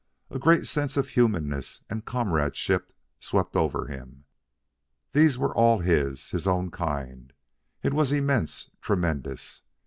[0.31, 4.25] A great sense of humanness and comradeship swept over him.
[5.11, 7.31] These were all his, his own kind.
[7.83, 9.61] It was immense, tremendous.